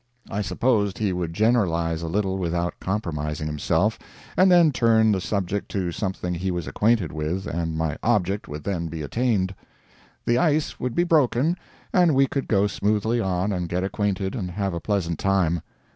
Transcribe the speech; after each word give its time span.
I 0.31 0.41
supposed 0.41 0.97
he 0.97 1.13
would 1.13 1.31
generalize 1.31 2.01
a 2.01 2.07
little 2.07 2.39
without 2.39 2.73
compromising 2.79 3.45
himself, 3.45 3.99
and 4.35 4.49
then 4.51 4.71
turn 4.71 5.11
the 5.11 5.21
subject 5.21 5.69
to 5.73 5.91
something 5.91 6.33
he 6.33 6.49
was 6.49 6.65
acquainted 6.65 7.11
with, 7.11 7.45
and 7.45 7.77
my 7.77 7.99
object 8.01 8.47
would 8.47 8.63
then 8.63 8.87
be 8.87 9.03
attained; 9.03 9.53
the 10.25 10.39
ice 10.39 10.79
would 10.79 10.95
be 10.95 11.03
broken, 11.03 11.55
and 11.93 12.15
we 12.15 12.25
could 12.25 12.47
go 12.47 12.65
smoothly 12.65 13.19
on, 13.19 13.51
and 13.51 13.69
get 13.69 13.83
acquainted, 13.83 14.33
and 14.33 14.49
have 14.49 14.73
a 14.73 14.79
pleasant 14.79 15.19
time. 15.19 15.61